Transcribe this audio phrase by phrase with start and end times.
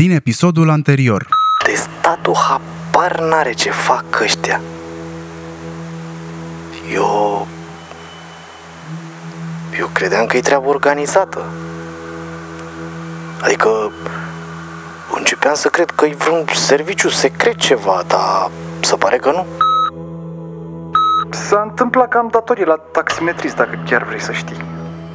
[0.00, 1.26] din episodul anterior.
[1.64, 4.60] Testatul habar n-are ce fac ăștia.
[6.92, 7.46] Eu...
[9.78, 11.44] Eu credeam că e treabă organizată.
[13.40, 13.92] Adică...
[15.16, 19.46] Începeam să cred că e vreun serviciu secret ceva, dar se pare că nu.
[21.30, 24.64] S-a întâmplat că am datorii la taximetrist, dacă chiar vrei să știi.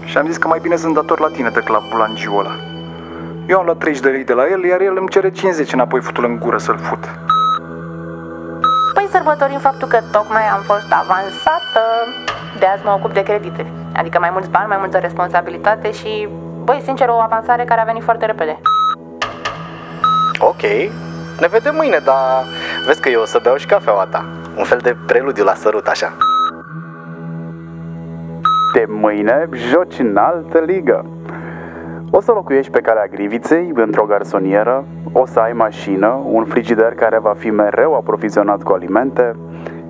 [0.04, 2.75] Și am zis că mai bine sunt dator la tine decât la bulangiul ăla.
[3.48, 6.02] Eu am luat 30 de lei de la el, iar el îmi cere 50 înapoi
[6.02, 7.00] futul în gură să-l fut.
[8.94, 11.82] Păi sărbătorim faptul că tocmai am fost avansată,
[12.60, 13.66] de azi mă ocup de credite.
[13.96, 16.30] Adică mai mulți bani, mai multă responsabilitate și,
[16.64, 18.60] băi, sincer, o avansare care a venit foarte repede.
[20.40, 20.62] Ok,
[21.40, 22.44] ne vedem mâine, dar
[22.86, 24.26] vezi că eu o să beau și cafeaua ta.
[24.58, 26.14] Un fel de preludiu la sărut, așa.
[28.74, 31.15] De mâine joci în altă ligă.
[32.12, 37.20] O să locuiești pe calea Griviței, într-o garsonieră, o să ai mașină, un frigider care
[37.20, 39.36] va fi mereu aprovizionat cu alimente,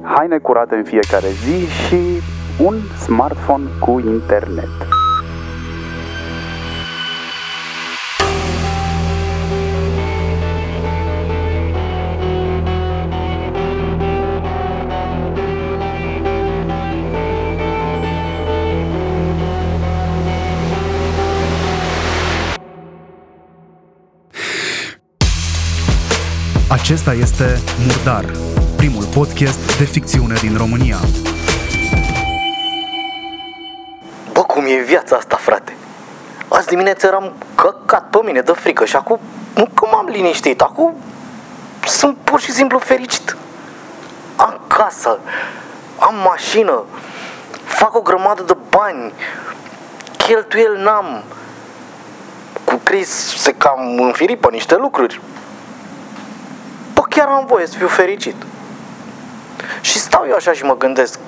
[0.01, 2.21] haine curate în fiecare zi și
[2.63, 4.94] un smartphone cu internet.
[26.85, 28.25] Acesta este Murdar,
[28.75, 30.97] primul podcast de ficțiune din România.
[34.33, 35.75] Bă, cum e viața asta, frate?
[36.47, 39.19] Azi dimineață eram căcat pe mine de frică și acum,
[39.55, 40.93] nu că m-am liniștit, acum
[41.85, 43.37] sunt pur și simplu fericit.
[44.35, 45.19] Am casă,
[45.99, 46.83] am mașină,
[47.63, 49.13] fac o grămadă de bani,
[50.17, 51.23] cheltuiel n-am.
[52.63, 55.21] Cu Chris se cam înfiripă niște lucruri.
[57.15, 58.35] Bă, chiar am voie să fiu fericit.
[59.81, 61.19] Și stau eu așa și mă gândesc,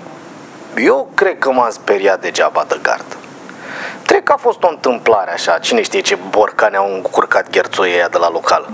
[0.76, 3.16] eu cred că m-am speriat degeaba de gardă.
[4.06, 8.08] Cred că a fost o întâmplare așa, cine știe ce borcane au încurcat gherțoii aia
[8.08, 8.70] de la local.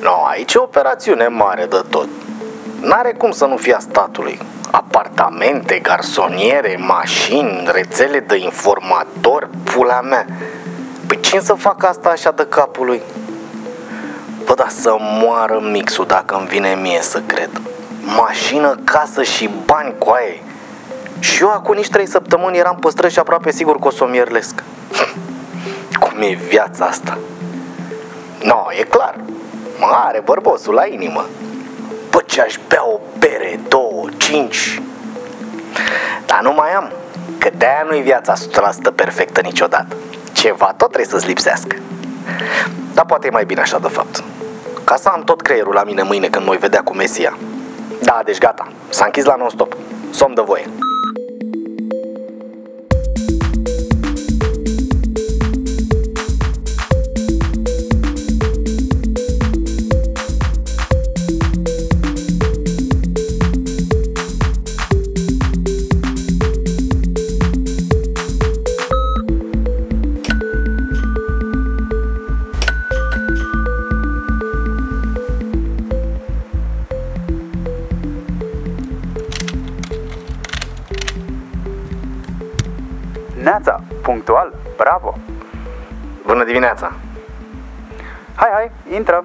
[0.00, 2.08] No, aici e o operațiune mare de tot.
[2.80, 4.38] N-are cum să nu fie a statului.
[4.70, 10.26] Apartamente, garsoniere, mașini, rețele de informatori, pula mea.
[11.06, 13.02] Păi cine să facă asta așa de capul lui?
[14.44, 17.50] Bă, da să moară mixul dacă îmi vine mie să cred.
[18.16, 20.34] Mașină, casă și bani cu aia.
[21.18, 24.06] Și eu acum nici trei săptămâni eram păstră și aproape sigur că o să o
[24.06, 24.62] mierlesc.
[26.00, 27.18] Cum e viața asta?
[28.42, 29.14] No, e clar.
[29.78, 31.26] Mare bărbosul la inimă.
[32.10, 34.80] Bă, ce aș bea o bere, două, cinci.
[36.26, 36.92] Dar nu mai am.
[37.38, 38.34] Că de-aia nu-i viața
[38.90, 39.96] 100% perfectă niciodată.
[40.32, 41.76] Ceva tot trebuie să-ți lipsească.
[42.94, 44.22] Dar poate e mai bine așa de fapt.
[44.84, 47.38] Ca să am tot creierul la mine mâine când mă vedea cu Mesia.
[48.02, 48.68] Da, deci gata.
[48.88, 49.76] S-a închis la non-stop.
[50.10, 50.64] Somn de voie.
[86.54, 86.92] Dimineața!
[88.34, 89.24] Hai, hai, intră!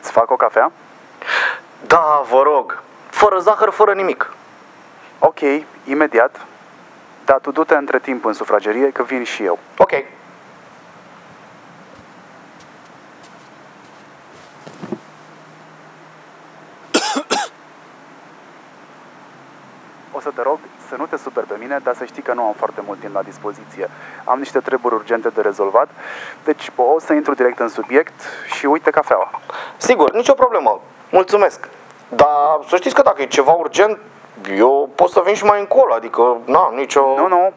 [0.00, 0.72] Îți fac o cafea?
[1.86, 2.82] Da, vă rog.
[3.10, 4.32] Fără zahăr, fără nimic.
[5.18, 5.40] Ok,
[5.84, 6.40] imediat.
[7.24, 9.58] Dar tu du-te între timp în sufragerie că vin și eu.
[9.76, 9.92] Ok.
[20.16, 20.58] O să te rog
[20.88, 23.14] să nu te super pe mine, dar să știi că nu am foarte mult timp
[23.14, 23.90] la dispoziție.
[24.24, 25.88] Am niște treburi urgente de rezolvat,
[26.44, 28.20] deci o să intru direct în subiect
[28.56, 29.30] și uite cafeaua.
[29.76, 30.80] Sigur, nicio problemă.
[31.10, 31.68] Mulțumesc.
[32.08, 33.98] Dar să știți că dacă e ceva urgent,
[34.56, 37.14] eu pot să vin și mai încolo, adică n-am nicio...
[37.16, 37.52] Nu, nu,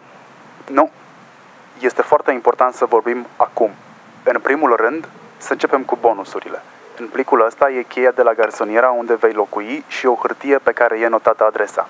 [0.68, 0.90] nu.
[1.80, 3.72] Este foarte important să vorbim acum.
[4.24, 5.08] În primul rând,
[5.38, 6.62] să începem cu bonusurile.
[7.00, 10.72] În plicul ăsta e cheia de la garsoniera unde vei locui și o hârtie pe
[10.72, 11.88] care e notată adresa.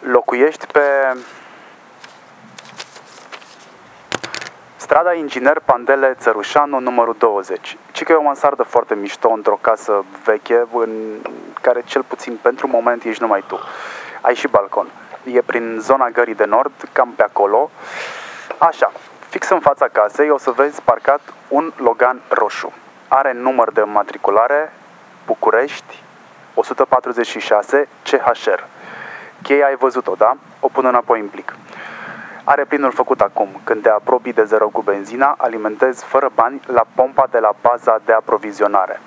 [0.00, 0.80] Locuiești pe
[4.76, 7.76] strada Inginer Pandele Țărușanu, numărul 20.
[7.92, 11.16] Ci că e o mansardă foarte mișto într-o casă veche în
[11.60, 13.58] care cel puțin pentru moment ești numai tu.
[14.20, 14.86] Ai și balcon.
[15.24, 17.70] E prin zona gării de nord, cam pe acolo.
[18.58, 18.92] Așa,
[19.28, 22.72] fix în fața casei o să vezi parcat un Logan roșu.
[23.08, 24.72] Are număr de matriculare
[25.26, 26.02] București
[26.54, 28.77] 146 CHR.
[29.42, 30.36] Cheia ai văzut-o, da?
[30.60, 31.56] O pun înapoi în plic.
[32.44, 33.48] Are plinul făcut acum.
[33.64, 38.00] Când te apropii de zero cu benzina, alimentezi fără bani la pompa de la baza
[38.04, 39.00] de aprovizionare.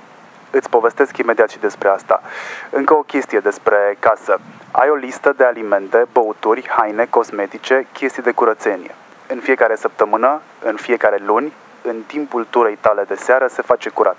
[0.51, 2.21] Îți povestesc imediat și despre asta.
[2.69, 4.39] Încă o chestie despre casă.
[4.71, 8.95] Ai o listă de alimente, băuturi, haine, cosmetice, chestii de curățenie.
[9.27, 14.17] În fiecare săptămână, în fiecare luni, în timpul turei tale de seară se face curat.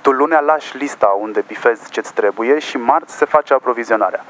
[0.00, 4.24] Tu lunea lași lista unde bifezi ce-ți trebuie și marți se face aprovizionarea.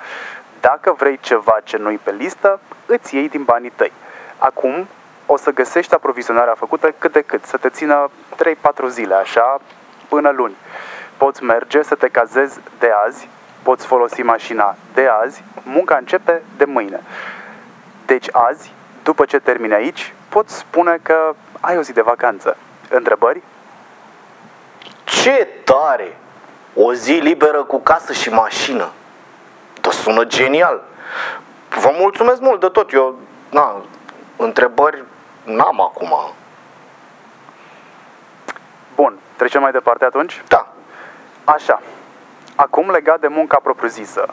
[0.60, 3.92] Dacă vrei ceva ce nu-i pe listă, îți iei din banii tăi.
[4.38, 4.88] Acum
[5.26, 8.10] o să găsești aprovizionarea făcută cât de cât, să te țină
[8.84, 9.60] 3-4 zile, așa,
[10.08, 10.56] până luni.
[11.16, 13.28] Poți merge să te cazezi de azi,
[13.62, 17.00] poți folosi mașina de azi, munca începe de mâine.
[18.06, 18.72] Deci azi,
[19.02, 22.56] după ce termini aici, poți spune că ai o zi de vacanță.
[22.88, 23.42] Întrebări?
[25.04, 26.16] Ce tare!
[26.74, 28.90] O zi liberă cu casă și mașină.
[30.04, 30.82] Dar sună genial.
[31.68, 32.92] Vă mulțumesc mult de tot.
[32.92, 33.18] Eu,
[33.50, 33.82] na,
[34.36, 35.04] întrebări
[35.44, 36.14] n-am acum.
[38.94, 40.42] Bun, trecem mai departe atunci?
[40.48, 40.66] Da.
[41.44, 41.80] Așa.
[42.56, 44.26] Acum legat de munca propriu-zisă.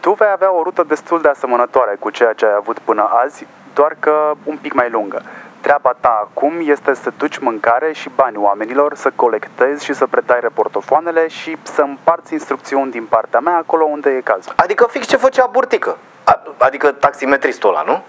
[0.00, 3.46] Tu vei avea o rută destul de asemănătoare cu ceea ce ai avut până azi,
[3.74, 5.22] doar că un pic mai lungă.
[5.62, 10.40] Treaba ta acum este să duci mâncare și bani oamenilor, să colectezi și să predai
[10.40, 14.52] reportofoanele și să împarți instrucțiuni din partea mea acolo unde e cazul.
[14.56, 15.96] Adică fix ce făcea Burtică.
[16.24, 18.02] A- Adică taximetristul ăla, nu?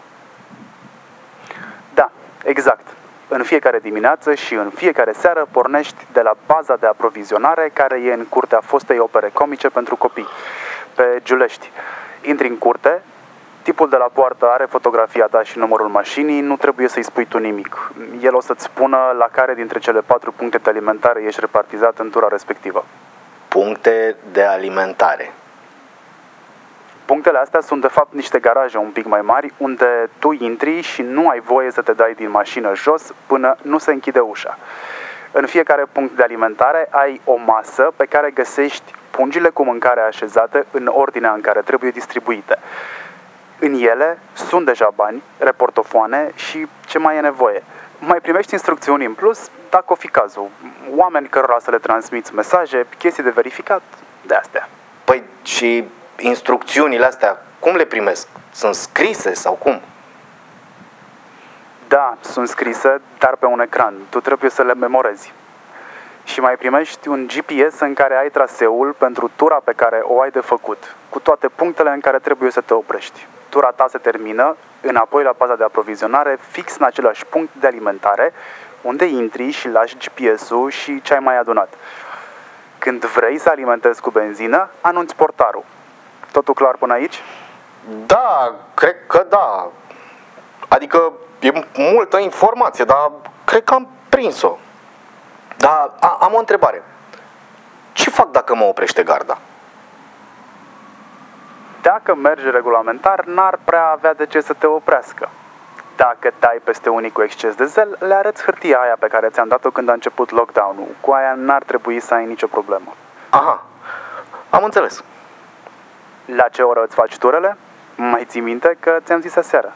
[1.94, 2.10] Da,
[2.44, 2.88] exact.
[3.28, 8.14] În fiecare dimineață și în fiecare seară pornești de la baza de aprovizionare care e
[8.14, 10.28] în curtea fostei opere comice pentru copii,
[10.96, 11.72] pe Giulești.
[12.22, 13.02] Intri în curte,
[13.64, 17.38] tipul de la poartă are fotografia ta și numărul mașinii, nu trebuie să-i spui tu
[17.38, 17.92] nimic.
[18.22, 22.10] El o să-ți spună la care dintre cele patru puncte de alimentare ești repartizat în
[22.10, 22.86] tura respectivă.
[23.48, 25.34] Puncte de alimentare.
[27.06, 31.02] Punctele astea sunt de fapt niște garaje un pic mai mari unde tu intri și
[31.02, 34.58] nu ai voie să te dai din mașină jos până nu se închide ușa.
[35.32, 40.66] În fiecare punct de alimentare ai o masă pe care găsești pungile cu mâncare așezate
[40.72, 42.58] în ordinea în care trebuie distribuite.
[43.60, 47.64] În ele sunt deja bani, reportofoane și ce mai e nevoie.
[48.00, 50.50] Mai primești instrucțiuni în plus dacă o fi cazul.
[50.96, 53.82] Oameni cărora să le transmiți mesaje, chestii de verificat,
[54.22, 54.70] de astea.
[55.04, 55.88] Păi și
[56.20, 58.28] instrucțiunile astea, cum le primesc?
[58.52, 59.82] Sunt scrise sau cum?
[61.88, 63.94] Da, sunt scrise, dar pe un ecran.
[64.10, 65.34] Tu trebuie să le memorezi.
[66.24, 70.30] Și mai primești un GPS în care ai traseul pentru tura pe care o ai
[70.30, 73.28] de făcut, cu toate punctele în care trebuie să te oprești.
[73.54, 78.34] Tura ta se termină înapoi la baza de aprovizionare, fix în același punct de alimentare,
[78.82, 81.74] unde intri și lași GPS-ul și ce ai mai adunat.
[82.78, 85.64] Când vrei să alimentezi cu benzină, anunți portarul.
[86.32, 87.22] Totul clar până aici?
[88.06, 89.70] Da, cred că da.
[90.68, 93.12] Adică e multă informație, dar
[93.46, 94.58] cred că am prins-o.
[95.58, 96.84] Dar a, am o întrebare.
[97.92, 99.38] Ce fac dacă mă oprește garda?
[101.94, 105.30] Dacă mergi regulamentar, n-ar prea avea de ce să te oprească.
[105.96, 109.48] Dacă dai peste unii cu exces de zel, le arăți hârtia aia pe care ți-am
[109.48, 110.88] dat-o când a început lockdown-ul.
[111.02, 112.96] Cu aia n-ar trebui să ai nicio problemă.
[113.30, 113.66] Aha,
[114.50, 115.04] am înțeles.
[116.26, 117.58] La ce oră îți faci turele?
[117.96, 119.74] Mai ții minte că ți-am zis aseară.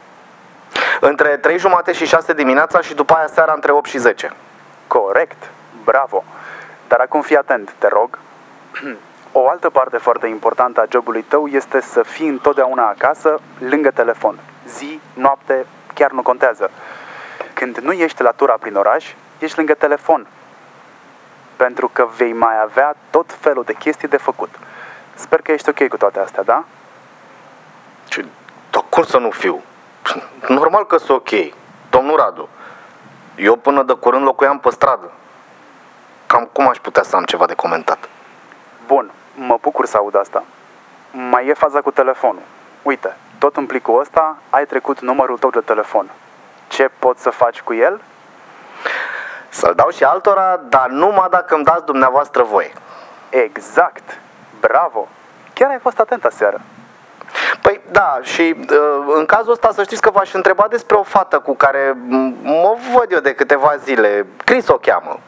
[1.00, 4.32] Între 3 jumate și 6 dimineața și după aia seara între 8 și 10.
[4.86, 5.50] Corect,
[5.84, 6.24] bravo.
[6.88, 8.18] Dar acum fii atent, te rog.
[9.32, 14.38] O altă parte foarte importantă a jobului tău este să fii întotdeauna acasă, lângă telefon.
[14.66, 16.70] Zi, noapte, chiar nu contează.
[17.52, 20.26] Când nu ești la tura prin oraș, ești lângă telefon.
[21.56, 24.50] Pentru că vei mai avea tot felul de chestii de făcut.
[25.14, 26.64] Sper că ești ok cu toate astea, da?
[28.08, 28.26] Și,
[28.70, 29.62] dar cum să nu fiu?
[30.48, 31.30] Normal că sunt ok.
[31.90, 32.48] Domnul Radu,
[33.36, 35.12] eu până de curând locuiam pe stradă.
[36.26, 38.08] Cam cum aș putea să am ceva de comentat?
[38.86, 39.12] Bun,
[39.46, 40.44] mă bucur să aud asta.
[41.10, 42.42] Mai e faza cu telefonul.
[42.82, 46.10] Uite, tot în plicul ăsta ai trecut numărul tău de telefon.
[46.68, 48.00] Ce poți să faci cu el?
[49.48, 52.72] Să-l dau și altora, dar numai dacă îmi dați dumneavoastră voie.
[53.28, 54.18] Exact!
[54.60, 55.08] Bravo!
[55.52, 56.60] Chiar ai fost atent aseară.
[57.62, 61.38] Păi da, și uh, în cazul ăsta să știți că v-aș întreba despre o fată
[61.38, 64.26] cu care m- mă văd eu de câteva zile.
[64.44, 65.18] Chris o cheamă.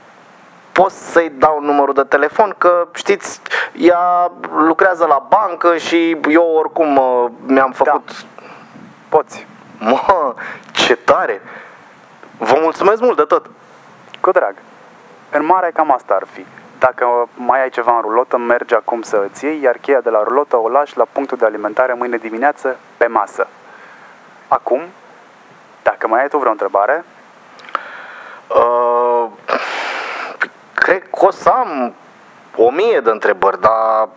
[0.80, 3.40] Pot să-i dau numărul de telefon, că știți,
[3.72, 8.06] ea lucrează la bancă și eu oricum uh, mi-am făcut...
[8.06, 8.42] Da.
[9.08, 9.46] Poți.
[9.78, 10.34] Mă,
[10.72, 11.42] ce tare!
[12.38, 13.50] Vă mulțumesc mult de tot!
[14.20, 14.54] Cu drag.
[15.30, 16.46] În mare cam asta ar fi.
[16.78, 20.22] Dacă mai ai ceva în rulotă, mergi acum să îți iei, iar cheia de la
[20.22, 23.46] rulotă o lași la punctul de alimentare mâine dimineață pe masă.
[24.48, 24.80] Acum,
[25.82, 27.04] dacă mai ai tu vreo întrebare,
[28.54, 29.30] Uh,
[30.90, 31.94] cred că o să am
[32.56, 34.08] o mie de întrebări, dar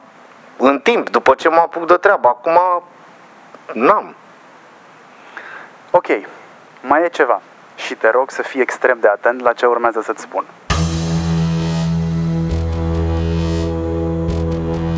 [0.58, 2.84] în timp, după ce mă apuc de treabă, acum
[3.74, 4.16] n-am.
[5.92, 6.08] ok,
[6.82, 7.42] mai e ceva.
[7.76, 10.44] Și te rog să fii extrem de atent la ce urmează să-ți spun.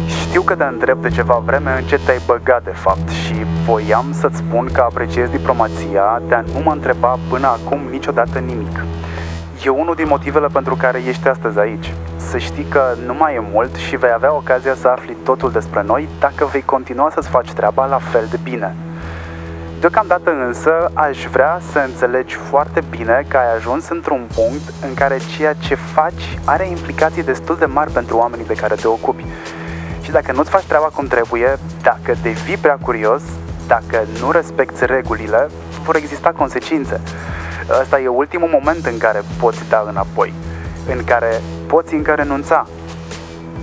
[0.08, 4.14] Știu că te întreb de ceva vreme în ce te-ai băgat de fapt și voiam
[4.14, 8.80] să-ți spun că apreciez diplomația de a nu mă întreba până acum niciodată nimic.
[9.64, 11.94] E unul din motivele pentru care ești astăzi aici.
[12.18, 15.84] Să știi că nu mai e mult și vei avea ocazia să afli totul despre
[15.84, 18.76] noi dacă vei continua să-ți faci treaba la fel de bine.
[19.80, 25.18] Deocamdată însă aș vrea să înțelegi foarte bine că ai ajuns într-un punct în care
[25.36, 29.26] ceea ce faci are implicații destul de mari pentru oamenii de care te ocupi.
[30.02, 33.22] Și dacă nu-ți faci treaba cum trebuie, dacă devii prea curios,
[33.68, 35.48] dacă nu respecti regulile,
[35.84, 37.02] vor exista consecințe.
[37.70, 40.34] Ăsta e ultimul moment în care poți da înapoi,
[40.88, 42.68] în care poți încă renunța.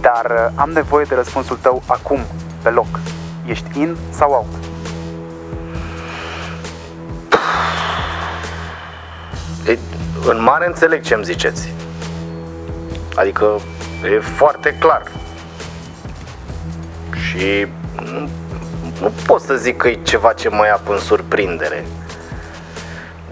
[0.01, 2.19] Dar uh, am nevoie de răspunsul tău acum,
[2.63, 3.01] pe loc.
[3.47, 4.65] Ești in sau out?
[9.67, 9.79] E,
[10.29, 11.73] în mare înțeleg ce îmi ziceți.
[13.15, 13.61] Adică
[14.05, 15.03] e foarte clar.
[17.13, 17.67] Și
[18.13, 18.29] nu,
[19.01, 21.85] nu pot să zic că e ceva ce mă ia în surprindere.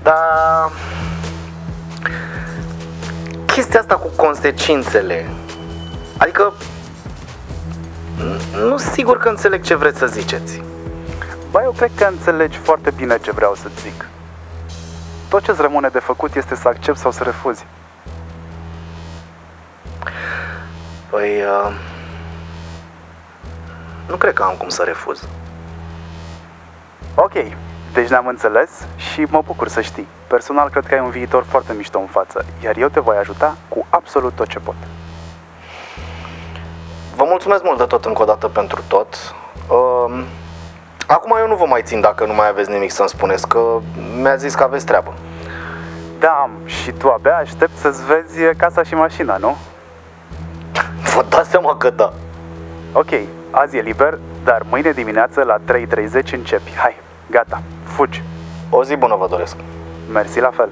[0.02, 0.70] Dar
[3.46, 5.30] chestia asta cu consecințele.
[6.16, 6.52] Adică
[8.54, 10.62] nu sigur că înțeleg ce vreți să ziceți.
[11.50, 14.08] Ba, eu cred că înțelegi foarte bine ce vreau să-ți zic.
[15.28, 17.66] Tot ce-ți rămâne de făcut este să accepti sau să refuzi.
[21.10, 21.72] Păi, uh,
[24.08, 25.28] nu cred că am cum să refuz.
[27.14, 27.32] Ok,
[27.92, 30.06] deci ne-am înțeles și mă bucur să știi.
[30.26, 33.56] Personal cred că ai un viitor foarte mișto în față, iar eu te voi ajuta
[33.68, 34.74] cu absolut tot ce pot.
[37.14, 39.34] Vă mulțumesc mult de tot încă o dată pentru tot.
[39.68, 40.24] Um,
[41.06, 43.78] acum eu nu vă mai țin dacă nu mai aveți nimic să-mi spuneți, că
[44.20, 45.14] mi-a zis că aveți treabă.
[46.18, 49.56] Da, și tu abia aștept să-ți vezi casa și mașina, nu?
[51.14, 52.12] Vă dați seama că da.
[52.92, 53.10] Ok,
[53.50, 56.72] azi e liber, dar mâine dimineață la 3.30 începi.
[56.76, 56.96] Hai,
[57.30, 58.22] gata, fugi.
[58.70, 59.56] O zi bună vă doresc.
[60.12, 60.68] Mersi la fel.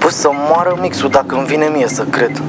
[0.00, 2.42] Bă, să moară mixul dacă îmi vine mie să cred.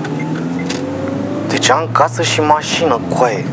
[1.48, 3.46] Deci am casă și mașină, coaie.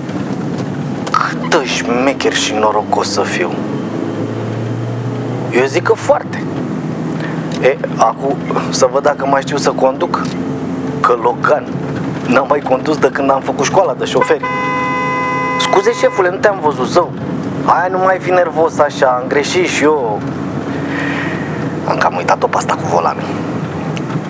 [1.54, 3.50] Câtă șmecher și norocos să fiu.
[5.52, 6.42] Eu zic că foarte.
[7.62, 8.36] E, acum
[8.70, 10.22] să văd dacă mai știu să conduc.
[11.00, 11.64] Că Logan
[12.26, 14.44] n-am mai condus de când am făcut școala de șoferi.
[15.60, 17.12] Scuze, șefule, nu te-am văzut zău.
[17.66, 20.20] Hai, nu mai fi nervos așa, am greșit și eu.
[21.88, 23.24] Am cam uitat-o pe asta cu volanul.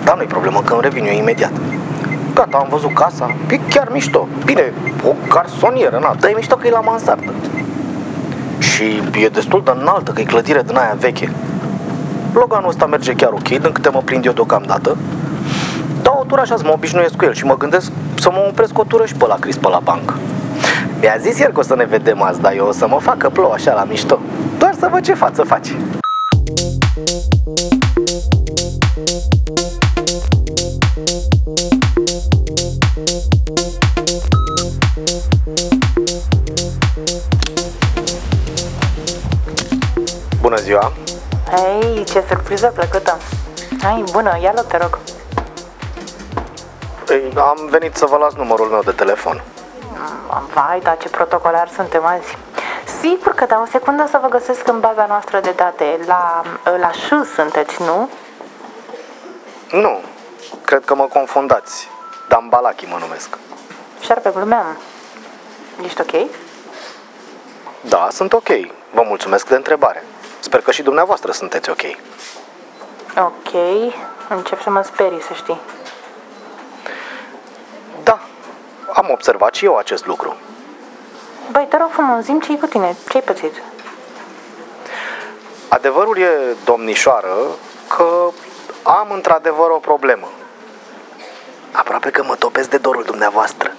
[0.03, 1.51] Dar nu-i problemă, că îmi revin eu imediat.
[2.35, 4.27] Gata, am văzut casa, e chiar mișto.
[4.45, 4.73] Bine,
[5.03, 7.33] o garsonieră, na, dar e mișto că e la mansardă.
[8.59, 11.31] Și e destul de înaltă, că e clădire din aia veche.
[12.33, 14.97] Loganul ăsta merge chiar ok, din câte mă prind eu deocamdată.
[16.01, 18.79] Dau o tură așa să mă obișnuiesc cu el și mă gândesc să mă opresc
[18.79, 20.13] o tură și pe la Cris pe la bancă.
[20.99, 23.17] Mi-a zis el că o să ne vedem azi, dar eu o să mă fac
[23.17, 24.19] că plouă așa la mișto.
[24.57, 25.75] Doar să văd ce față faci.
[42.65, 43.17] Surpriză plăcută!
[43.81, 44.99] Hai, bună, ia-l te rog.
[47.09, 49.41] Ei, Am venit să vă las numărul meu de telefon.
[49.93, 52.37] Mm, Vai, dar ce protocolar suntem azi.
[53.01, 55.99] Sigur că da, o secundă să vă găsesc în baza noastră de date.
[56.05, 56.41] La,
[56.79, 58.09] la șu sunteți, nu?
[59.71, 59.99] Nu,
[60.65, 61.89] cred că mă confundați.
[62.29, 63.37] Dambalachi mă numesc.
[63.99, 64.77] Șarpe, glumeam.
[65.83, 66.29] Ești ok?
[67.81, 68.49] Da, sunt ok.
[68.93, 70.03] Vă mulțumesc de întrebare.
[70.39, 71.81] Sper că și dumneavoastră sunteți ok.
[73.17, 73.53] Ok.
[74.29, 75.59] Încep să mă sperii, să știi.
[78.03, 78.19] Da,
[78.93, 80.35] am observat și eu acest lucru.
[81.51, 83.61] Băi, te rog frumos, zim ce-i cu tine, ce-ai pățit?
[85.67, 87.35] Adevărul e, domnișoară,
[87.87, 88.29] că
[88.83, 90.29] am într-adevăr o problemă.
[91.71, 93.71] Aproape că mă topesc de dorul dumneavoastră.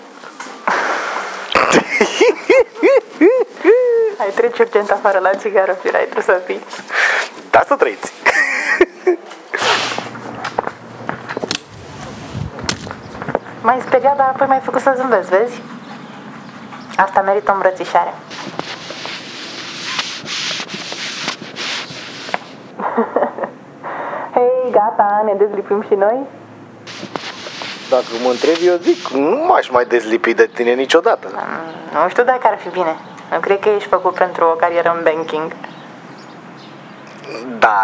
[4.18, 6.60] Hai, treci urgent afară la țigară, firai, trebuie să fii.
[7.50, 8.15] Da să trăiți!
[13.66, 15.62] M-ai speriat, dar apoi m-ai făcut să zâmbesc, vezi?
[16.96, 18.14] Asta merită o îmbrățișare.
[24.34, 26.18] Hei, gata, ne dezlipim și noi?
[27.90, 31.28] Dacă mă întreb, eu zic, nu m-aș mai dezlipi de tine niciodată.
[31.32, 32.96] Mm, Nu știu dacă ar fi bine.
[33.30, 35.52] Nu cred că ești făcut pentru o carieră în banking.
[37.58, 37.80] Da,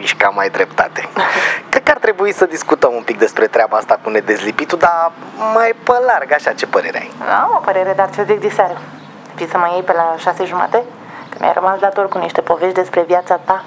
[0.00, 1.08] ești cam mai dreptate.
[1.86, 5.12] Cred că ar trebui să discutăm un pic despre treaba asta cu nedezlipitul, dar
[5.54, 7.12] mai pe larg, așa, ce părere ai?
[7.42, 8.80] Am o părere, dar ce zic diseară.
[9.34, 10.84] Vii să mă iei pe la șase jumate?
[11.28, 13.64] Că mi-ai rămas dator cu niște povești despre viața ta.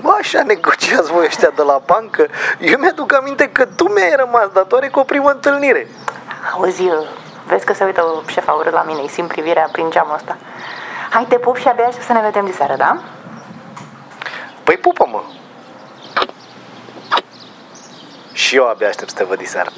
[0.00, 2.26] Bă, așa negociați voi ăștia de la bancă?
[2.58, 5.88] Eu mi-aduc aminte că tu mi-ai rămas datoare cu o primă întâlnire.
[6.52, 7.06] Auzi, eu,
[7.46, 10.36] vezi că se uită șefa urât la mine, îi simt privirea prin geamul ăsta.
[11.10, 12.96] Hai, te pup și abia aștept să ne vedem diseară, da?
[14.64, 15.22] Păi pupă-mă!
[18.44, 19.70] Și eu abia aștept să te văd diseară.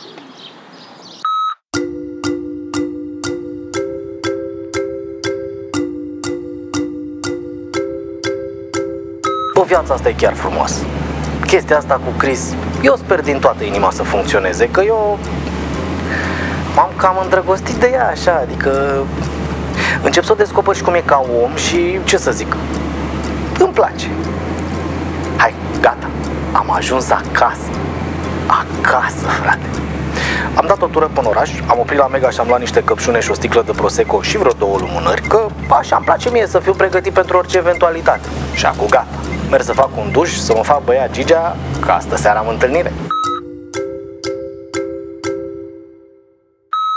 [9.54, 10.85] Bă, viața asta e chiar frumoasă.
[11.46, 15.18] Chestia asta cu Chris, eu sper din toată inima să funcționeze, că eu
[16.75, 19.02] m-am cam îndrăgostit de ea așa, adică
[20.02, 22.56] încep să o descoper și cum e ca om și ce să zic,
[23.58, 24.06] îmi place.
[25.37, 26.11] Hai, gata,
[26.52, 27.70] am ajuns acasă.
[28.47, 29.69] Acasă, frate.
[30.55, 33.21] Am dat o tură până oraș, am oprit la Mega și am luat niște căpșune
[33.21, 36.59] și o sticlă de Prosecco și vreo două lumânări, că așa îmi place mie să
[36.59, 38.29] fiu pregătit pentru orice eventualitate.
[38.55, 39.07] Și acum gata.
[39.50, 42.93] Merg să fac un duș, să mă fac băiat Gigea, că astă seara am întâlnire.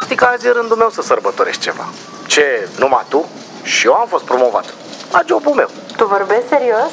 [0.03, 1.85] Știi că azi e rândul meu să sărbătoresc ceva.
[2.27, 3.25] Ce, numai tu?
[3.63, 4.65] Și eu am fost promovat.
[5.11, 5.69] La jobul meu.
[5.95, 6.91] Tu vorbești serios?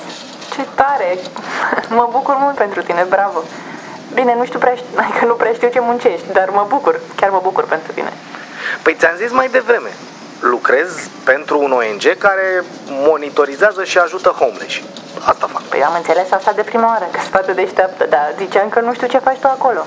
[0.54, 1.18] Ce tare!
[1.98, 3.42] mă bucur mult pentru tine, bravo!
[4.18, 7.30] Bine, nu știu prea, știu, adică nu prea știu ce muncești, dar mă bucur, chiar
[7.30, 8.12] mă bucur pentru tine.
[8.82, 9.90] Păi ți-am zis mai devreme,
[10.40, 14.74] lucrez pentru un ONG care monitorizează și ajută homeless.
[15.24, 15.62] Asta fac.
[15.62, 18.94] Păi am înțeles asta de prima oară, că sunt atât deșteaptă, dar ziceam că nu
[18.94, 19.86] știu ce faci tu acolo.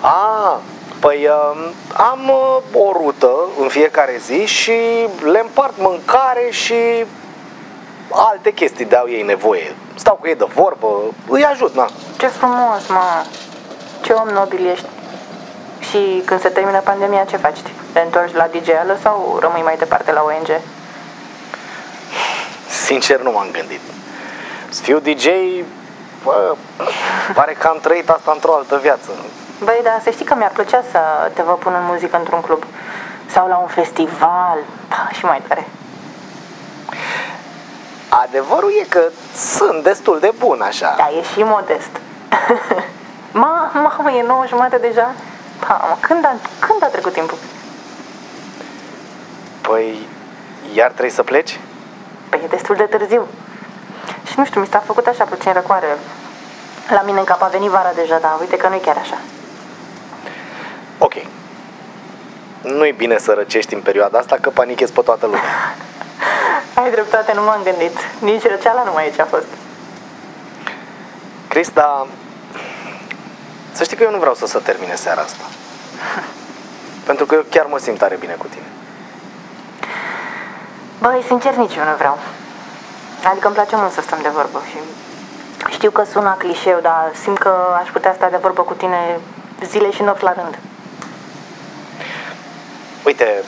[0.00, 0.60] A,
[1.00, 1.58] păi um,
[1.96, 4.78] am uh, o rută în fiecare zi și
[5.24, 7.04] le împart mâncare și
[8.10, 9.74] alte chestii de au ei nevoie.
[9.94, 10.88] Stau cu ei de vorbă,
[11.28, 11.88] îi ajut, na.
[12.18, 13.24] Ce frumos, mă!
[14.00, 14.86] Ce om nobil ești.
[15.80, 17.58] Și când se termină pandemia, ce faci?
[17.92, 20.60] Te întorci la DJ-ală sau rămâi mai departe la ONG?
[22.68, 23.80] Sincer, nu m-am gândit.
[24.68, 25.26] Să fiu DJ,
[26.24, 26.54] bă,
[27.34, 29.10] pare că am trăit asta într-o altă viață.
[29.64, 32.64] Băi, dar să știi că mi-ar plăcea să te vă pun în muzică într-un club
[33.26, 35.66] sau la un festival, pa, și mai tare.
[38.08, 39.02] Adevărul e că
[39.34, 40.94] sunt destul de bun așa.
[40.96, 41.90] Da, e și modest.
[43.42, 45.14] Ma, mamă, e nouă jumate deja?
[45.68, 47.38] Mamă, când a, când a trecut timpul?
[49.60, 50.08] Păi,
[50.74, 51.60] iar trebuie să pleci?
[52.28, 53.26] Păi e destul de târziu.
[54.26, 55.86] Și nu știu, mi s-a făcut așa puțin răcoare.
[56.88, 59.18] La mine în cap a venit vara deja, dar uite că nu e chiar așa.
[60.98, 61.12] Ok.
[62.62, 65.42] Nu-i bine să răcești în perioada asta, că panichezi pe toată lumea.
[66.82, 67.96] Ai dreptate, nu m-am gândit.
[68.18, 69.46] Nici răceala nu mai e ce a fost.
[71.58, 72.06] Chris, dar
[73.72, 75.44] să știi că eu nu vreau să se termine seara asta.
[77.06, 78.66] Pentru că eu chiar mă simt tare bine cu tine.
[80.98, 82.18] Băi, sincer, nici eu nu vreau.
[83.24, 84.76] Adică îmi place mult să stăm de vorbă și
[85.70, 89.20] știu că sună clișeu, dar simt că aș putea sta de vorbă cu tine
[89.64, 90.58] zile și nopți la rând.
[93.04, 93.42] Uite,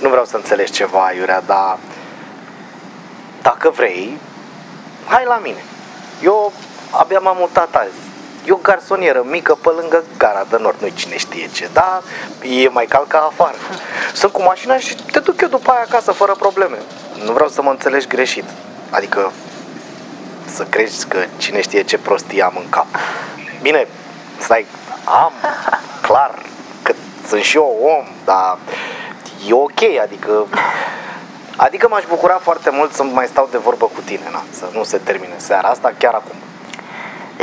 [0.00, 1.78] nu vreau să înțelegi ceva, Iurea, dar
[3.42, 4.18] dacă vrei,
[5.06, 5.64] hai la mine.
[6.22, 6.52] Eu
[6.90, 8.06] abia m-am mutat azi.
[8.46, 12.02] E o garsonieră mică pe lângă gara de nord, nu cine știe ce, dar
[12.42, 13.56] e mai cald ca afară.
[14.14, 16.78] Sunt cu mașina și te duc eu după aia acasă fără probleme.
[17.24, 18.44] Nu vreau să mă înțelegi greșit.
[18.90, 19.32] Adică
[20.44, 22.86] să crezi că cine știe ce prostie am în cap.
[23.62, 23.88] Bine,
[24.38, 24.66] stai,
[25.04, 25.32] am,
[26.02, 26.34] clar,
[26.82, 26.92] că
[27.26, 28.58] sunt și eu om, dar
[29.48, 30.46] e ok, adică
[31.66, 34.82] Adică m-aș bucura foarte mult să mai stau de vorbă cu tine, na, să nu
[34.82, 36.36] se termine seara asta chiar acum.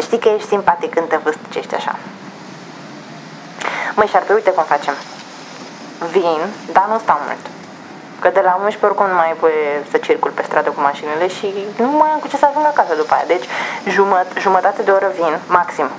[0.02, 1.96] Știi că ești simpatic când te vâstcești așa.
[3.96, 4.94] Măi, șarpe, uite cum facem.
[6.12, 7.44] Vin, dar nu stau mult.
[8.20, 11.28] Că de la 11 oricum nu mai e voie să circul pe stradă cu mașinile
[11.28, 13.24] și nu mai am cu ce să ajung acasă după aia.
[13.28, 13.46] Deci
[13.88, 15.90] jumăt, jumătate de oră vin, maxim.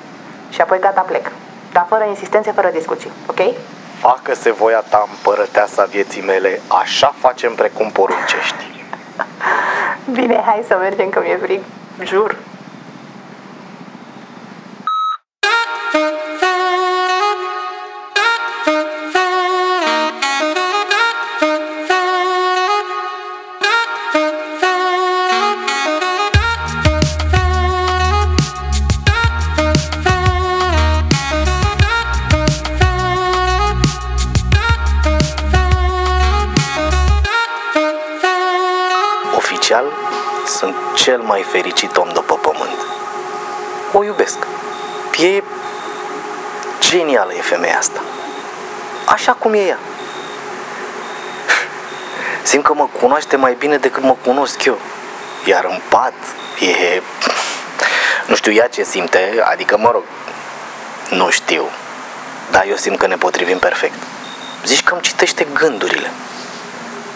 [0.50, 1.30] Și apoi gata, plec.
[1.72, 3.40] Dar fără insistențe, fără discuții, ok?
[4.06, 8.84] Facă-se voia ta împărăteasa vieții mele, așa facem precum poruncești.
[10.12, 11.60] Bine, hai să mergem că mi-e frig.
[12.02, 12.36] Jur.
[40.46, 42.78] Sunt cel mai fericit om de pe pământ.
[43.92, 44.38] O iubesc.
[45.18, 45.42] E
[46.80, 48.00] genială e femeia asta.
[49.04, 49.78] Așa cum e ea.
[52.42, 54.78] Simt că mă cunoaște mai bine decât mă cunosc eu.
[55.44, 56.14] Iar în pat
[56.60, 57.02] e...
[58.26, 60.02] Nu știu ea ce simte, adică mă rog,
[61.10, 61.64] nu știu.
[62.50, 63.94] Dar eu simt că ne potrivim perfect.
[64.64, 66.10] Zici că îmi citește gândurile.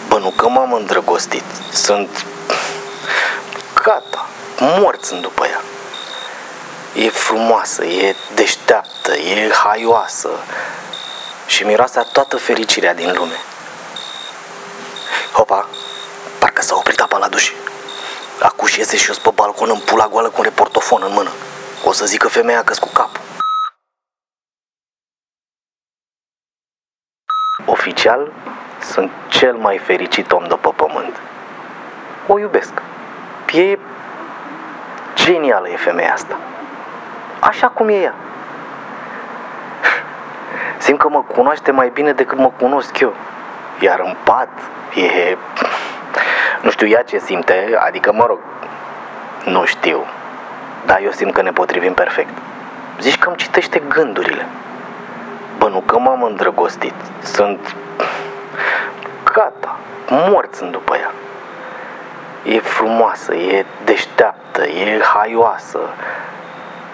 [0.07, 1.43] Bă, nu că m-am îndrăgostit.
[1.71, 2.25] Sunt...
[3.83, 4.27] Gata.
[4.59, 5.61] Mort sunt după ea.
[6.95, 10.29] E frumoasă, e deșteaptă, e haioasă
[11.47, 13.35] și miroase a toată fericirea din lume.
[15.33, 15.69] Hopa,
[16.39, 17.51] parcă s-a oprit apa la duș.
[18.41, 21.29] Acuș și iese și eu pe balcon în pula goală cu un reportofon în mână.
[21.83, 23.21] O să zică femeia că cu capul.
[27.65, 28.31] Oficial,
[28.91, 31.15] sunt cel mai fericit om de pe pământ.
[32.27, 32.73] O iubesc.
[33.53, 33.77] E
[35.15, 36.37] genială e femeia asta.
[37.39, 38.13] Așa cum e ea.
[40.77, 43.13] Simt că mă cunoaște mai bine decât mă cunosc eu.
[43.79, 44.49] Iar în pat
[44.95, 45.37] e...
[46.61, 48.39] Nu știu ea ce simte, adică mă rog,
[49.45, 50.05] nu știu.
[50.85, 52.37] Dar eu simt că ne potrivim perfect.
[52.99, 54.45] Zici că îmi citește gândurile.
[55.57, 56.93] Bă, nu că m-am îndrăgostit.
[57.21, 57.75] Sunt...
[59.23, 59.77] Gata.
[60.09, 61.11] Mort sunt după ea.
[62.43, 65.79] E frumoasă, e deșteaptă, e haioasă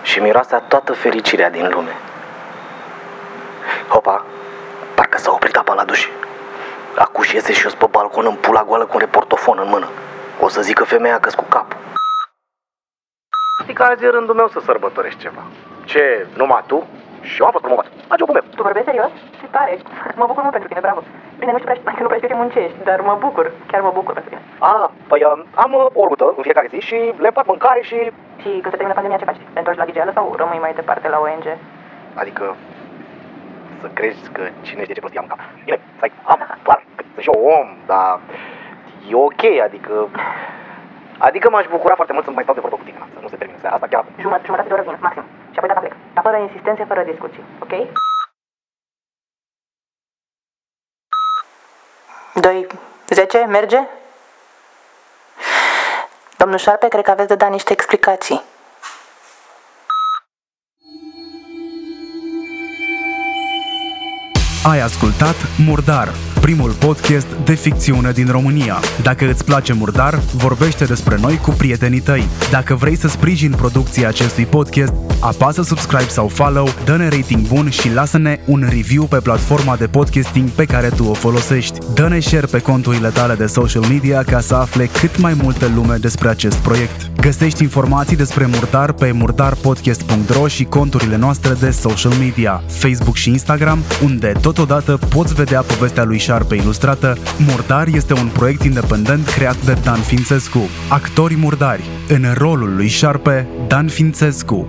[0.03, 1.95] și miroase a toată fericirea din lume.
[3.89, 4.25] Hopa,
[4.95, 6.07] parcă s-a oprit apa la duș.
[6.97, 9.87] Acuș și iese și eu pe balcon în pula goală cu un reportofon în mână.
[10.39, 11.77] O să zică femeia că cu capul.
[13.61, 15.41] Știi că azi e rândul meu să sărbătorești ceva.
[15.85, 16.87] Ce, numai tu?
[17.21, 17.85] Și eu am fost promovat.
[18.07, 18.43] La jobul meu.
[18.55, 19.11] Tu vorbești serios?
[19.39, 19.79] Ce tare!
[20.15, 21.03] Mă bucur mult pentru tine, bravo!
[21.39, 23.45] Bine, nu știu prea, că nu prea știu ce muncești, dar mă bucur.
[23.71, 24.43] Chiar mă bucur pentru tine.
[24.59, 27.97] A, păi um, am uh, o rută în fiecare zi și le împart mâncare și...
[28.41, 29.41] Și când se termină pandemia, ce faci?
[29.53, 31.47] Te întorci la dj sau rămâi mai departe la ONG?
[32.21, 32.55] Adică
[33.81, 35.41] să crezi că cine știe ce prostie am în cap.
[35.65, 38.19] Bine, stai, am, clar, că sunt și eu om, dar
[39.11, 39.93] e ok, adică...
[41.27, 43.39] Adică m-aș bucura foarte mult să mai stau de vorbă cu tine, să nu se
[43.39, 44.03] termine seara asta chiar.
[44.23, 45.23] Jumătate, jumătate de oră vin, maxim.
[45.51, 45.95] Și apoi gata plec.
[46.13, 47.73] Dar fără insistențe, fără discuții, ok?
[52.41, 52.67] 2,
[53.09, 53.79] 10, merge?
[56.37, 58.41] Domnul Șarpe, cred că aveți de dat niște explicații.
[64.63, 66.09] Ai ascultat Murdar,
[66.47, 68.79] primul podcast de ficțiune din România.
[69.01, 72.27] Dacă îți place Murdar, vorbește despre noi cu prietenii tăi.
[72.51, 77.93] Dacă vrei să sprijini producția acestui podcast, apasă subscribe sau follow, dă-ne rating bun și
[77.93, 81.79] lasă-ne un review pe platforma de podcasting pe care tu o folosești.
[81.93, 85.95] Dă-ne share pe conturile tale de social media ca să afle cât mai multă lume
[85.95, 87.11] despre acest proiect.
[87.21, 93.79] Găsești informații despre Murdar pe murdarpodcast.ro și conturile noastre de social media, Facebook și Instagram,
[94.03, 97.17] unde totodată poți vedea povestea lui Șarpe ilustrată.
[97.37, 100.59] Murdar este un proiect independent creat de Dan Fințescu.
[100.89, 101.83] Actori murdari.
[102.07, 104.67] În rolul lui Șarpe, Dan Fințescu.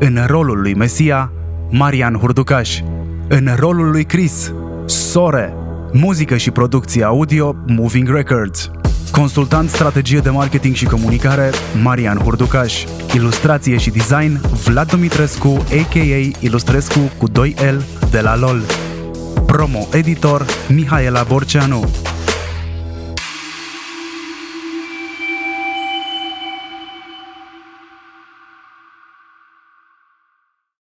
[0.00, 1.32] În rolul lui Mesia,
[1.70, 2.80] Marian Hurducaș.
[3.28, 4.52] În rolul lui Chris,
[4.86, 5.54] Sore.
[5.92, 8.70] Muzică și producție audio, Moving Records.
[9.10, 11.50] Consultant strategie de marketing și comunicare,
[11.82, 12.84] Marian Hurducaș.
[13.14, 16.36] Ilustrație și design, Vlad Dumitrescu, a.k.a.
[16.40, 18.60] Ilustrescu cu 2L de la LOL.
[19.46, 21.82] Promo editor, Mihaela Borceanu.